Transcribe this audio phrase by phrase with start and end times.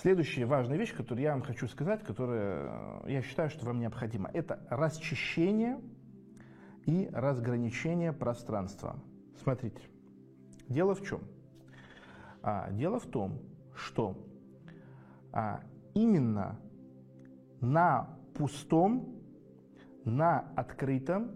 [0.00, 4.66] Следующая важная вещь, которую я вам хочу сказать, которая я считаю, что вам необходима, это
[4.70, 5.78] расчищение
[6.86, 8.98] и разграничение пространства.
[9.42, 9.82] Смотрите,
[10.68, 11.20] дело в чем?
[12.40, 13.42] А, дело в том,
[13.74, 14.16] что
[15.32, 15.60] а,
[15.92, 16.58] именно
[17.60, 19.20] на пустом,
[20.06, 21.32] на открытом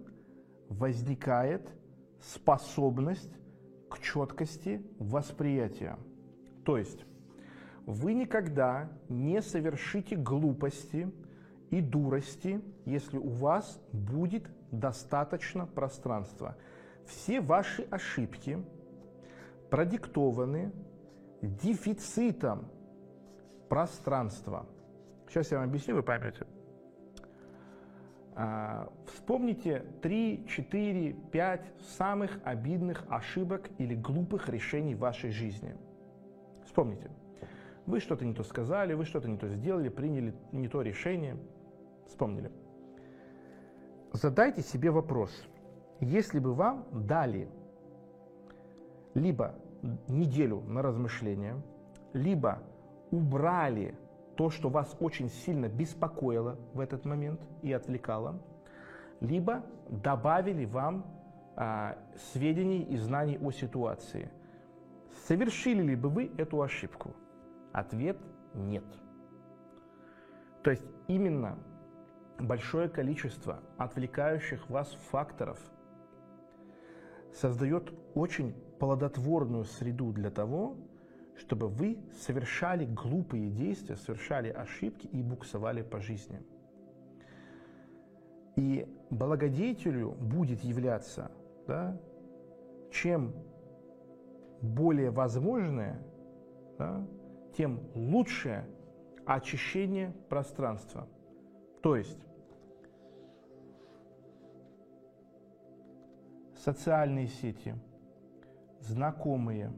[0.71, 1.71] возникает
[2.19, 3.37] способность
[3.91, 5.99] к четкости восприятия.
[6.65, 7.05] То есть
[7.87, 11.13] вы никогда не совершите глупости
[11.71, 16.57] и дурости, если у вас будет достаточно пространства.
[17.07, 18.64] Все ваши ошибки
[19.71, 20.73] продиктованы
[21.43, 22.71] дефицитом
[23.68, 24.67] пространства.
[25.29, 26.46] Сейчас я вам объясню, вы поймете.
[28.37, 35.77] А, вспомните 3, 4, 5 самых обидных ошибок или глупых решений в вашей жизни.
[36.64, 37.11] Вспомните.
[37.87, 41.37] Вы что-то не то сказали, вы что-то не то сделали, приняли не то решение.
[42.07, 42.51] Вспомнили.
[44.13, 45.31] Задайте себе вопрос.
[46.01, 47.49] Если бы вам дали
[49.15, 49.55] либо
[50.09, 51.63] неделю на размышление,
[52.13, 52.63] либо
[53.11, 53.97] убрали
[54.37, 58.41] то, что вас очень сильно беспокоило в этот момент и отвлекало,
[59.21, 61.05] либо добавили вам
[61.57, 61.97] а,
[62.33, 64.31] сведений и знаний о ситуации.
[65.27, 67.15] Совершили ли бы вы эту ошибку?
[67.75, 68.17] Ответ–
[68.55, 68.84] нет.
[70.62, 71.58] То есть именно
[72.39, 75.58] большое количество отвлекающих вас факторов
[77.33, 80.77] создает очень плодотворную среду для того,
[81.36, 86.41] чтобы вы совершали глупые действия, совершали ошибки и буксовали по жизни.
[88.55, 91.33] И благодетелю будет являться,
[91.67, 92.00] да,
[92.92, 93.34] чем
[94.62, 96.00] более возможное,
[96.78, 97.05] да,
[97.57, 98.65] тем лучшее
[99.27, 101.09] очищение пространства.
[101.83, 102.19] То есть
[106.57, 107.75] социальные сети,
[108.81, 109.73] знакомые,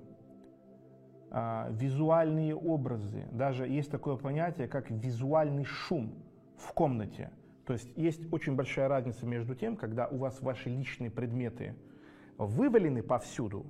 [1.30, 3.26] а, визуальные образы.
[3.32, 6.14] Даже есть такое понятие, как визуальный шум
[6.56, 7.30] в комнате.
[7.66, 11.76] То есть есть очень большая разница между тем, когда у вас ваши личные предметы
[12.38, 13.66] вывалены повсюду,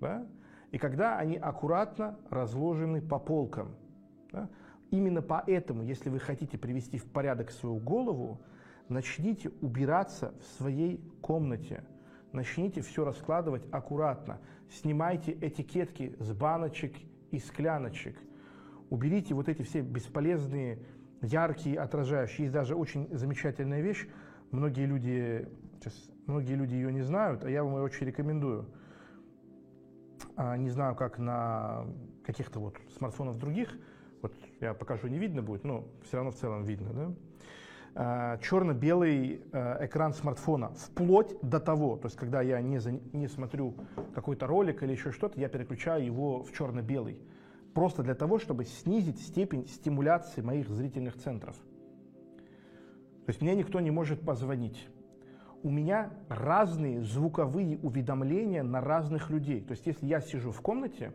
[0.00, 0.26] да,
[0.70, 3.74] и когда они аккуратно разложены по полкам.
[4.32, 4.48] Да.
[4.90, 8.40] Именно поэтому, если вы хотите привести в порядок свою голову,
[8.88, 11.84] начните убираться в своей комнате–
[12.32, 14.40] начните все раскладывать аккуратно.
[14.70, 16.94] Снимайте этикетки с баночек
[17.30, 18.16] и скляночек.
[18.90, 20.78] Уберите вот эти все бесполезные,
[21.20, 22.44] яркие, отражающие.
[22.44, 24.06] Есть даже очень замечательная вещь.
[24.50, 25.94] Многие люди, сейчас,
[26.26, 28.66] многие люди ее не знают, а я вам ее очень рекомендую.
[30.36, 31.86] А, не знаю, как на
[32.24, 33.76] каких-то вот смартфонах других.
[34.22, 36.92] Вот я покажу, не видно будет, но все равно в целом видно.
[36.92, 37.14] Да?
[37.94, 43.26] Э, черно-белый э, экран смартфона, вплоть до того, то есть когда я не, за, не
[43.26, 43.74] смотрю
[44.14, 47.20] какой-то ролик или еще что-то, я переключаю его в черно-белый.
[47.74, 51.56] Просто для того, чтобы снизить степень стимуляции моих зрительных центров.
[53.26, 54.88] То есть мне никто не может позвонить.
[55.62, 59.60] У меня разные звуковые уведомления на разных людей.
[59.60, 61.12] То есть если я сижу в комнате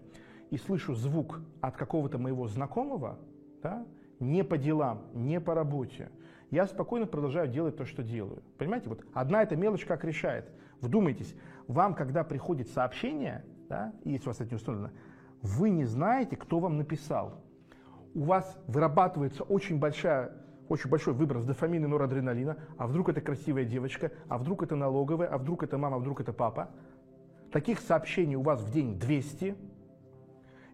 [0.49, 3.19] и слышу звук от какого-то моего знакомого,
[3.61, 3.85] да,
[4.19, 6.09] не по делам, не по работе,
[6.51, 8.43] я спокойно продолжаю делать то, что делаю.
[8.57, 10.51] Понимаете, вот одна эта мелочь как решает.
[10.81, 11.35] Вдумайтесь,
[11.67, 14.91] вам, когда приходит сообщение, да, если у вас это не установлено,
[15.41, 17.41] вы не знаете, кто вам написал.
[18.13, 23.65] У вас вырабатывается очень большая очень большой выброс дофамина и норадреналина, а вдруг это красивая
[23.65, 26.69] девочка, а вдруг это налоговая, а вдруг это мама, а вдруг это папа.
[27.51, 29.55] Таких сообщений у вас в день 200,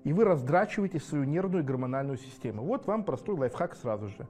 [0.03, 2.63] и вы раздрачиваете свою нервную и гормональную систему.
[2.63, 4.27] Вот вам простой лайфхак сразу же.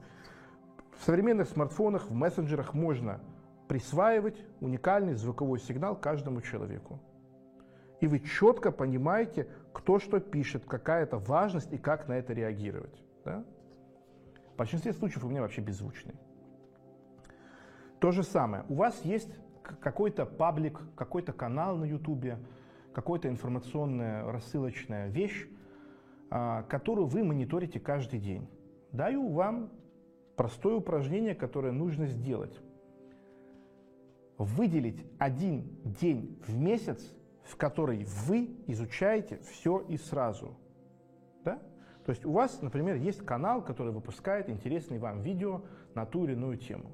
[0.97, 3.21] В современных смартфонах, в мессенджерах можно
[3.67, 6.99] присваивать уникальный звуковой сигнал каждому человеку.
[8.01, 13.03] И вы четко понимаете, кто что пишет, какая это важность и как на это реагировать.
[13.23, 13.43] Да?
[14.59, 16.15] Большинстве случаев у меня вообще беззвучный.
[17.99, 18.65] То же самое.
[18.67, 22.37] У вас есть какой-то паблик, какой-то канал на ютубе,
[22.91, 25.47] какая-то информационная рассылочная вещь,
[26.29, 28.49] а, которую вы мониторите каждый день.
[28.91, 29.71] Даю вам
[30.35, 32.59] простое упражнение, которое нужно сделать.
[34.37, 37.13] Выделить один день в месяц,
[37.43, 40.57] в который вы изучаете все и сразу.
[42.09, 45.61] То есть у вас, например, есть канал, который выпускает интересные вам видео
[45.93, 46.91] на ту или иную тему.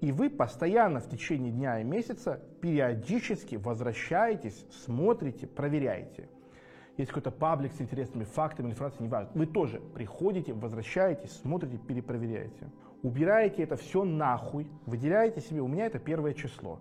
[0.00, 6.28] И вы постоянно в течение дня и месяца периодически возвращаетесь, смотрите, проверяете–
[6.96, 9.32] есть какой-то паблик с интересными фактами, информацией, неважно.
[9.34, 12.70] Вы тоже приходите, возвращаетесь, смотрите, перепроверяете.
[13.02, 16.78] Убираете это все нахуй, выделяете себе, у меня это первое число.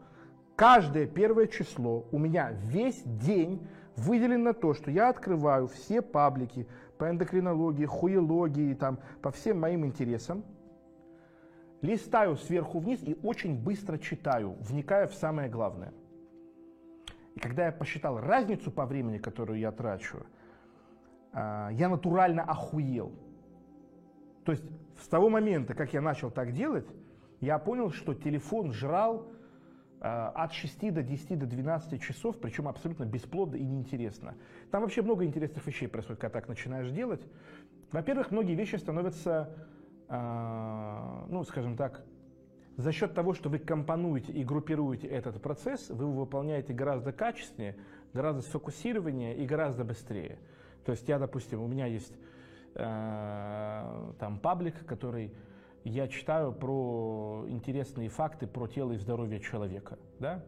[0.55, 3.65] Каждое первое число у меня весь день
[3.99, 6.67] выделен на то, что я открываю все паблики
[6.97, 10.43] по эндокринологии, хуелогии, там, по всем моим интересам,
[11.81, 15.93] листаю сверху вниз и очень быстро читаю, вникая в самое главное.
[17.35, 20.25] И когда я посчитал разницу по времени, которую я трачу,
[21.31, 23.13] а, я натурально охуел.
[24.43, 24.63] То есть
[24.99, 26.87] с того момента, как я начал так делать,
[27.39, 29.27] я понял, что телефон жрал
[30.01, 34.35] от 6 до 10 до 12 часов, причем абсолютно бесплодно и неинтересно.
[34.71, 37.21] Там вообще много интересных вещей происходит, когда так начинаешь делать.
[37.91, 39.53] Во-первых, многие вещи становятся,
[40.07, 42.05] э, ну, скажем так,
[42.77, 47.75] за счет того, что вы компонуете и группируете этот процесс, вы его выполняете гораздо качественнее,
[48.13, 50.39] гораздо сфокусированнее и гораздо быстрее.
[50.85, 52.17] То есть я, допустим, у меня есть
[52.75, 55.33] э, там паблик, который
[55.83, 59.97] я читаю про интересные факты про тело и здоровье человека.
[60.19, 60.43] Да?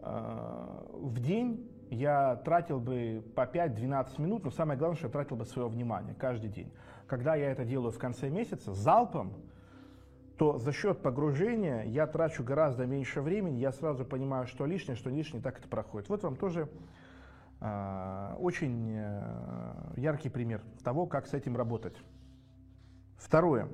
[0.00, 5.36] Э, в день я тратил бы по 5-12 минут, но самое главное, что я тратил
[5.36, 6.72] бы свое внимание каждый день.
[7.06, 9.34] Когда я это делаю в конце месяца, залпом,
[10.38, 15.10] то за счет погружения я трачу гораздо меньше времени, я сразу понимаю, что лишнее, что
[15.10, 16.08] лишнее, так это проходит.
[16.08, 16.68] Вот вам тоже
[17.60, 21.96] э, очень э, яркий пример того, как с этим работать.
[23.22, 23.68] Второе,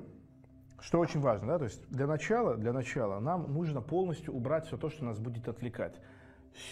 [0.79, 4.77] что очень важно, да, то есть для начала, для начала нам нужно полностью убрать все
[4.77, 5.99] то, что нас будет отвлекать.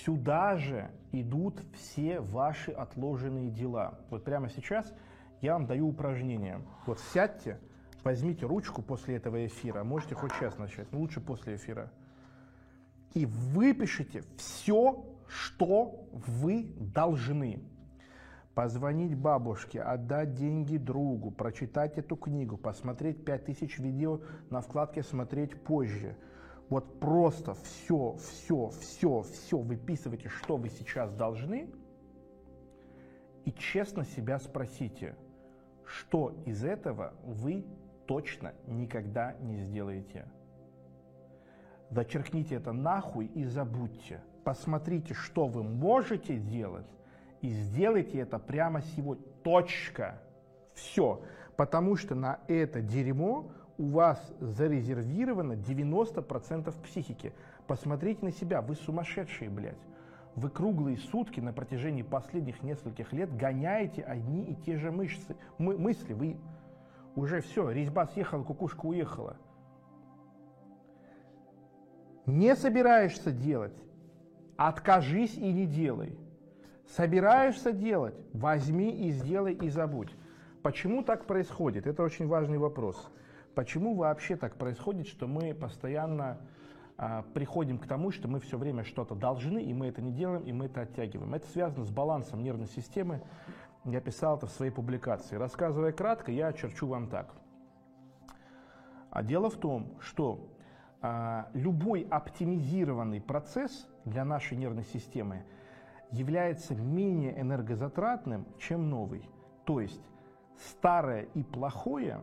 [0.04, 4.00] Сюда же идут все ваши отложенные дела.
[4.12, 4.94] Вот прямо сейчас
[5.42, 6.62] я вам даю упражнение.
[6.86, 7.60] Вот сядьте,
[8.04, 11.92] возьмите ручку после этого эфира, можете хоть сейчас начать, но лучше после эфира,
[13.16, 17.60] и выпишите все, что вы должны.
[18.58, 24.20] Позвонить бабушке, отдать деньги другу, прочитать эту книгу, посмотреть 5000 видео
[24.50, 26.18] на вкладке «Смотреть позже».
[26.68, 31.70] Вот просто все, все, все, все выписывайте, что вы сейчас должны,
[33.46, 35.16] и честно себя спросите,
[35.86, 37.64] что из этого вы
[38.08, 40.26] точно никогда не сделаете.
[41.92, 44.24] Зачеркните это нахуй и забудьте.
[44.44, 46.88] Посмотрите, что вы можете делать,
[47.42, 49.24] и сделайте это прямо сегодня.
[49.44, 50.22] Точка.
[50.74, 51.22] Все.
[51.56, 57.34] Потому что на это дерьмо у вас зарезервировано 90% психики.
[57.68, 59.78] Посмотрите на себя, вы сумасшедшие, блядь.
[60.36, 65.78] Вы круглые сутки на протяжении последних нескольких лет гоняете одни и те же мышцы, мы,
[65.78, 66.14] мысли.
[66.14, 66.38] Вы
[67.16, 69.38] уже все, резьба съехала, кукушка уехала.
[72.28, 73.76] Не собираешься делать,
[74.58, 76.16] откажись и не делай.
[76.96, 80.16] Собираешься делать, возьми и сделай и забудь.
[80.62, 81.86] Почему так происходит?
[81.86, 83.10] Это очень важный вопрос.
[83.56, 86.40] Почему вообще так происходит, что мы постоянно
[86.98, 90.44] а, приходим к тому, что мы все время что-то должны, и мы это не делаем,
[90.44, 91.34] и мы это оттягиваем?
[91.34, 93.22] Это связано с балансом нервной системы,
[93.84, 95.36] я писал это в своей публикации.
[95.36, 97.34] Рассказывая кратко, я очерчу вам так.
[99.10, 100.50] А дело в том, что
[101.02, 105.44] а, любой оптимизированный процесс для нашей нервной системы
[106.12, 109.30] является менее энергозатратным, чем новый.
[109.66, 110.02] То есть
[110.58, 112.20] старое и плохое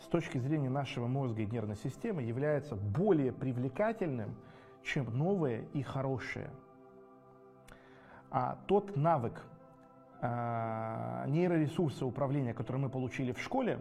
[0.00, 4.34] с точки зрения нашего мозга и нервной системы является более привлекательным,
[4.82, 6.50] чем новое и хорошее.
[8.30, 9.42] А тот навык,
[10.20, 13.78] а, нейроресурсы управления, которые мы получили в школе,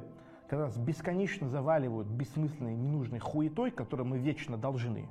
[0.48, 5.08] когда нас бесконечно заваливают бессмысленной, ненужной хуетой, которую мы вечно должны,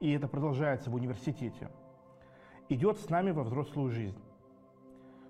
[0.00, 1.70] и это продолжается в университете,
[2.72, 4.18] идет с нами во взрослую жизнь.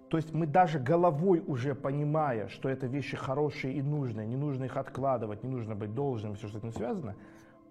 [0.09, 4.65] То есть мы даже головой уже понимая, что это вещи хорошие и нужные, не нужно
[4.65, 7.17] их откладывать, не нужно быть должным, все, что с этим связано,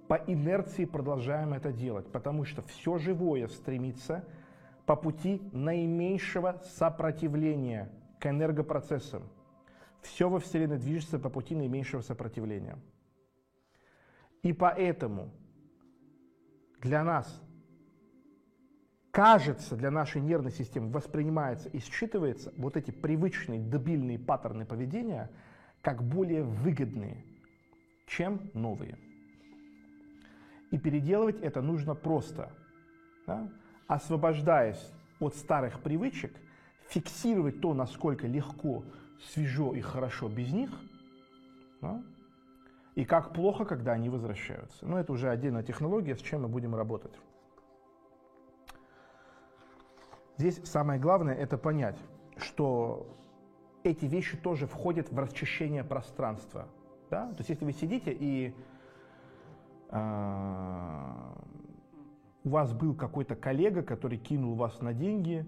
[0.08, 4.26] по инерции продолжаем это делать, потому что все живое стремится
[4.86, 9.24] по пути наименьшего сопротивления к энергопроцессам.
[10.02, 12.80] Все во Вселенной движется по пути наименьшего сопротивления.
[14.42, 15.30] И поэтому
[16.82, 17.42] для нас
[19.12, 25.30] кажется, для нашей нервной системы воспринимается и считывается вот эти привычные дебильные паттерны поведения
[25.82, 27.24] как более выгодные,
[28.08, 28.98] чем новые.
[30.72, 32.52] И переделывать это нужно просто.
[33.28, 33.50] Да?
[33.92, 34.82] освобождаясь
[35.20, 36.32] от старых привычек,
[36.88, 38.86] фиксировать то, насколько легко,
[39.20, 40.72] свежо и хорошо без них,
[41.82, 42.02] да?
[42.96, 44.86] и как плохо, когда они возвращаются.
[44.86, 47.12] Но это уже отдельная технология, с чем мы будем работать.
[50.42, 52.00] Здесь самое главное это понять,
[52.36, 53.06] что
[53.84, 56.68] эти вещи тоже входят в расчищение пространства.
[57.12, 57.28] Да?
[57.34, 58.56] То есть если вы сидите и
[59.90, 61.16] э,
[62.44, 65.46] у вас был какой-то коллега, который кинул вас на деньги,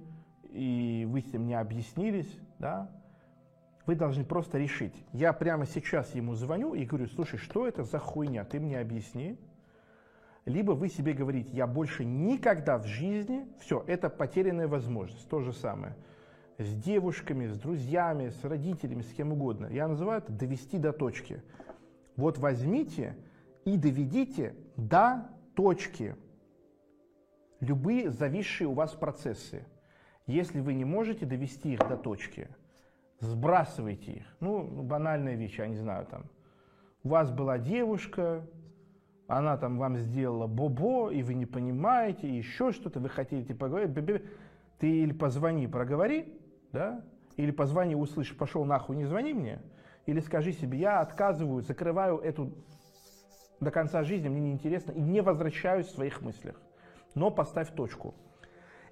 [0.52, 2.92] и вы с ним не объяснились, да,
[3.88, 4.94] вы должны просто решить.
[5.12, 9.40] Я прямо сейчас ему звоню и говорю, слушай, что это за хуйня, ты мне объясни.
[10.46, 15.54] Либо вы себе говорите, я больше никогда в жизни, все, это потерянная возможность, то же
[15.54, 15.96] самое.
[16.58, 19.68] С девушками, с друзьями, с родителями, с кем угодно.
[19.68, 21.42] Я называю это довести до точки.
[22.16, 23.16] Вот возьмите
[23.66, 26.16] и доведите до точки
[27.64, 29.66] любые зависшие у вас процессы.
[30.28, 32.50] Если вы не можете довести их до точки,
[33.20, 34.36] сбрасывайте их.
[34.40, 36.26] Ну, банальная вещь, я не знаю, там.
[37.04, 38.46] У вас была девушка,
[39.28, 43.92] она там вам сделала бобо, и вы не понимаете, еще что-то, вы хотите поговорить.
[44.80, 46.40] Ты или позвони, проговори,
[46.72, 47.04] да,
[47.38, 49.62] или позвони, услышь, пошел нахуй, не звони мне,
[50.06, 52.52] или скажи себе, я отказываю, закрываю эту
[53.60, 56.60] до конца жизни, мне неинтересно, и не возвращаюсь в своих мыслях.
[57.16, 58.14] Но поставь точку.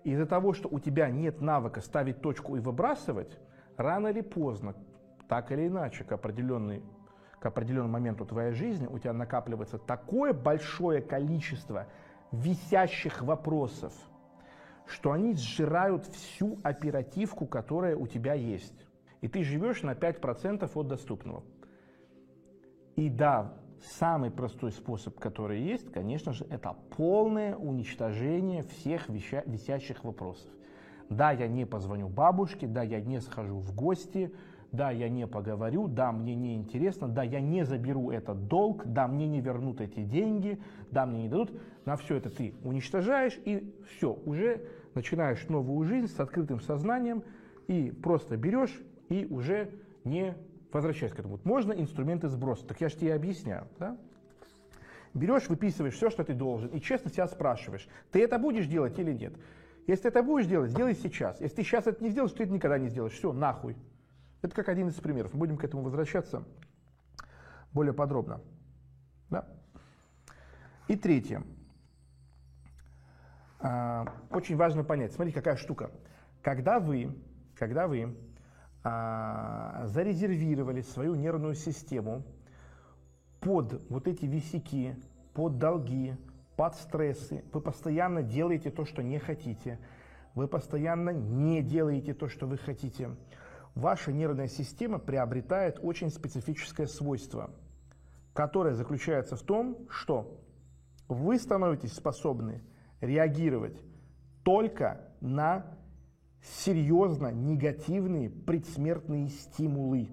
[0.04, 3.38] Из-за того, что у тебя нет навыка ставить точку и выбрасывать,
[3.78, 4.76] рано или поздно,
[5.28, 6.82] так или иначе, к, определенной,
[7.42, 11.88] к определенному моменту твоей жизни у тебя накапливается такое большое количество
[12.32, 13.94] висящих вопросов,
[14.86, 18.86] что они сжирают всю оперативку, которая у тебя есть.
[19.22, 21.44] И ты живешь на 5% от доступного.
[22.96, 23.58] И да,
[23.98, 30.52] Самый простой способ, который есть, конечно же, это полное уничтожение всех висящих вопросов.
[31.10, 34.32] Да, я не позвоню бабушке, да, я не схожу в гости,
[34.72, 39.08] да, я не поговорю, да, мне не интересно, да, я не заберу этот долг, да,
[39.08, 40.60] мне не вернут эти деньги,
[40.92, 41.52] да, мне не дадут.
[41.86, 47.24] На все это ты уничтожаешь и все, уже начинаешь новую жизнь с открытым сознанием
[47.68, 49.72] и просто берешь и уже
[50.04, 50.36] не
[50.74, 53.98] возвращаясь к этому, можно инструменты сброса, так я же тебе объясняю, да?
[55.14, 59.12] Берешь, выписываешь все, что ты должен, и честно себя спрашиваешь, ты это будешь делать или
[59.12, 59.34] нет?
[59.88, 61.42] Если ты это будешь делать, сделай сейчас.
[61.42, 63.14] Если ты сейчас это не сделаешь, ты это никогда не сделаешь.
[63.14, 63.76] Все, нахуй.
[64.42, 65.34] Это как один из примеров.
[65.34, 66.44] Мы будем к этому возвращаться
[67.74, 68.42] более подробно.
[69.30, 69.48] Да?
[70.88, 71.44] И третье.
[73.60, 75.14] А, очень важно понять.
[75.14, 75.92] Смотрите, какая штука.
[76.42, 77.16] Когда вы,
[77.56, 78.18] когда вы
[78.84, 82.24] а, зарезервировали свою нервную систему
[83.40, 84.96] под вот эти висяки,
[85.34, 86.16] под долги,
[86.56, 87.44] под стрессы.
[87.54, 89.80] Вы постоянно делаете то, что не хотите.
[90.34, 93.12] Вы постоянно не делаете то, что вы хотите.
[93.76, 97.52] Ваша нервная система приобретает очень специфическое свойство,
[98.34, 100.42] которое заключается в том, что
[101.08, 102.62] вы становитесь способны
[103.00, 103.80] реагировать
[104.44, 105.66] только на
[106.42, 110.10] серьезно негативные предсмертные стимулы.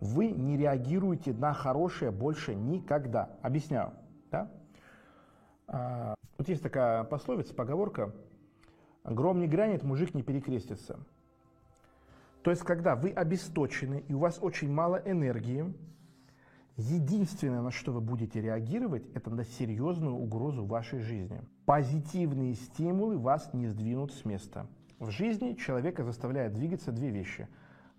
[0.00, 3.38] Вы не реагируете на хорошее больше никогда.
[3.42, 3.92] Объясняю.
[4.30, 4.50] Да?
[5.68, 8.12] А, вот есть такая пословица, поговорка
[9.04, 10.98] «Гром не грянет, мужик не перекрестится».
[12.42, 15.72] То есть, когда вы обесточены и у вас очень мало энергии,
[16.76, 21.42] Единственное, на что вы будете реагировать, это на серьезную угрозу вашей жизни.
[21.66, 24.66] Позитивные стимулы вас не сдвинут с места.
[24.98, 27.46] В жизни человека заставляет двигаться две вещи.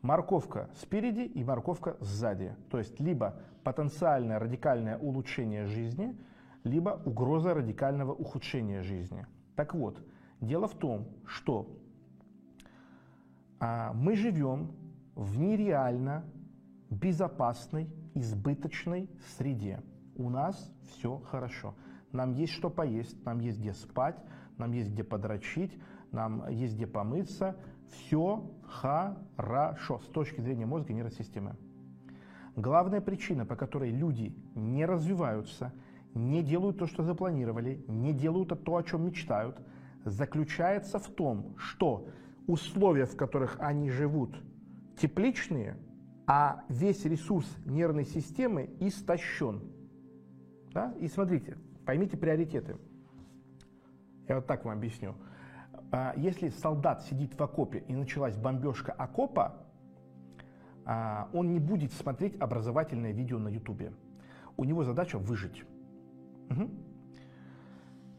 [0.01, 2.55] Морковка спереди и морковка сзади.
[2.71, 6.17] То есть либо потенциальное радикальное улучшение жизни,
[6.63, 9.27] либо угроза радикального ухудшения жизни.
[9.55, 10.01] Так вот,
[10.41, 11.77] дело в том, что
[13.93, 14.71] мы живем
[15.15, 16.25] в нереально
[16.89, 19.81] безопасной избыточной среде.
[20.15, 21.75] У нас все хорошо.
[22.11, 24.17] Нам есть что поесть, нам есть где спать,
[24.57, 25.77] нам есть где подрочить,
[26.11, 27.55] нам есть где помыться.
[27.89, 31.55] Все хорошо с точки зрения мозга и нервной системы.
[32.55, 35.73] Главная причина, по которой люди не развиваются,
[36.13, 39.59] не делают то, что запланировали, не делают то, о чем мечтают,
[40.05, 42.07] заключается в том, что
[42.47, 44.35] условия, в которых они живут,
[44.97, 45.77] тепличные–
[46.25, 49.61] а весь ресурс нервной системы истощен.
[50.71, 50.93] Да?
[50.99, 52.77] И смотрите, поймите приоритеты.
[54.27, 55.15] Я вот так вам объясню.
[55.91, 59.65] А, если солдат сидит в окопе и началась бомбежка окопа,
[60.85, 63.93] а, он не будет смотреть образовательное видео на ютубе.
[64.55, 65.63] У него задача выжить.
[66.49, 66.69] Угу.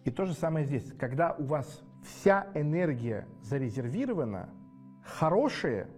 [0.04, 0.92] И то же самое здесь.
[0.98, 4.48] Когда у вас вся энергия зарезервирована,
[5.02, 5.88] хорошее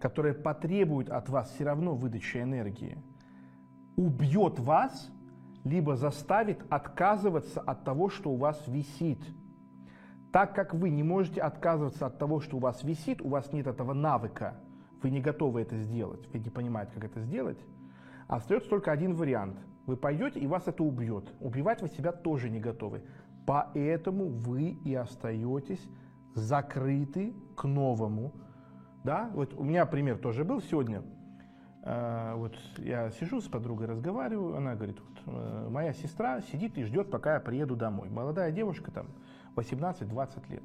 [0.00, 2.98] которое потребует от вас все равно выдачи энергии,
[3.96, 5.10] убьет вас,
[5.64, 9.18] либо заставит отказываться от того, что у вас висит.
[10.32, 13.66] Так как вы не можете отказываться от того, что у вас висит, у вас нет
[13.66, 14.60] этого навыка,
[15.02, 17.58] вы не готовы это сделать, вы не понимаете, как это сделать,
[18.28, 19.58] остается только один вариант.
[19.86, 21.32] Вы пойдете, и вас это убьет.
[21.40, 23.04] Убивать вы себя тоже не готовы.
[23.46, 25.86] Поэтому вы и остаетесь
[26.34, 28.32] закрыты к новому.
[29.04, 29.30] Да?
[29.34, 31.02] Вот у меня пример тоже был сегодня.
[31.82, 36.82] Э, вот я сижу с подругой, разговариваю, она говорит, вот, э, моя сестра сидит и
[36.82, 38.08] ждет, пока я приеду домой.
[38.10, 39.06] Молодая девушка там
[39.54, 40.64] 18-20 лет.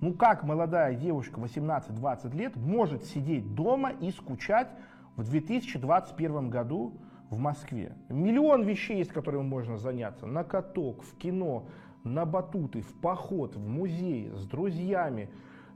[0.00, 4.68] Ну как молодая девушка 18-20 лет может сидеть дома и скучать
[5.16, 6.92] в 2021 году
[7.30, 7.96] в Москве?
[8.08, 10.26] Миллион вещей есть, которыми можно заняться.
[10.26, 11.66] На каток, в кино,
[12.04, 15.30] на батуты, в поход, в музей, с друзьями,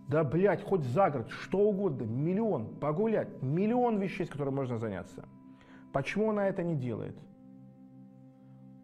[0.09, 5.25] да, блядь, хоть за город, что угодно, миллион, погулять, миллион вещей, с которыми можно заняться.
[5.93, 7.17] Почему она это не делает?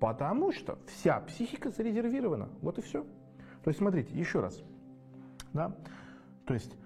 [0.01, 2.49] Потому что вся психика зарезервирована.
[2.63, 3.03] Вот и все.
[3.65, 4.63] То есть, смотрите, еще раз.
[5.53, 5.77] Да?
[6.47, 6.77] То есть,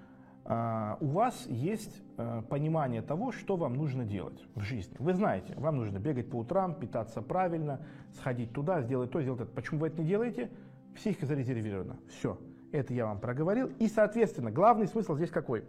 [0.44, 4.96] у вас есть э, понимание того, что вам нужно делать в жизни.
[4.98, 7.80] Вы знаете, вам нужно бегать по утрам, питаться правильно,
[8.12, 9.50] сходить туда, сделать то, сделать это.
[9.52, 10.50] Почему вы это не делаете?
[10.96, 11.96] Психика зарезервирована.
[12.08, 12.38] Все.
[12.72, 13.70] Это я вам проговорил.
[13.78, 15.64] И, соответственно, главный смысл здесь какой?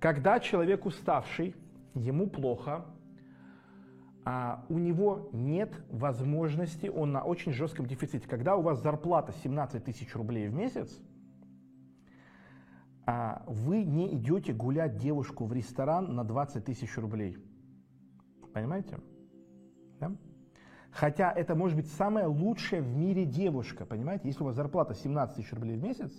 [0.00, 1.54] Когда человек уставший,
[1.94, 2.84] ему плохо,
[4.24, 8.26] а у него нет возможности, он на очень жестком дефиците.
[8.28, 11.13] Когда у вас зарплата 17 тысяч рублей в месяц, а
[13.06, 17.36] вы не идете гулять девушку в ресторан на 20 тысяч рублей.
[18.52, 18.98] Понимаете?
[20.00, 20.12] Да?
[20.90, 24.28] Хотя это может быть самая лучшая в мире девушка, понимаете?
[24.28, 26.12] Если у вас зарплата 17 тысяч рублей в месяц,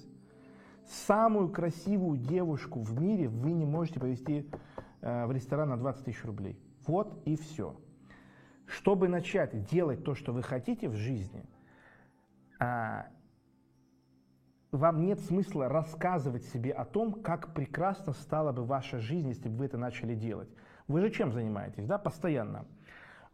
[0.86, 4.50] самую красивую девушку в мире вы не можете повезти
[5.02, 6.60] э, в ресторан на 20 тысяч рублей.
[6.86, 7.80] Вот и все.
[8.66, 11.46] Чтобы начать делать то, что вы хотите в жизни,
[12.60, 13.04] э,
[14.78, 19.58] вам нет смысла рассказывать себе о том, как прекрасно стала бы ваша жизнь, если бы
[19.58, 20.50] вы это начали делать.
[20.88, 22.66] Вы же чем занимаетесь, да, постоянно?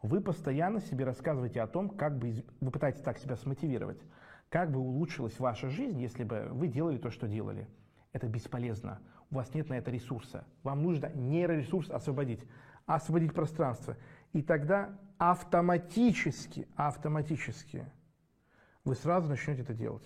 [0.01, 4.01] Вы постоянно себе рассказываете о том, как бы, вы пытаетесь так себя смотивировать,
[4.49, 7.67] как бы улучшилась ваша жизнь, если бы вы делали то, что делали.
[8.12, 8.99] Это бесполезно.
[9.30, 10.45] У вас нет на это ресурса.
[10.63, 12.43] Вам нужно нейроресурс освободить,
[12.86, 13.95] освободить пространство.
[14.34, 17.86] И тогда автоматически, автоматически
[18.84, 20.04] вы сразу начнете это делать.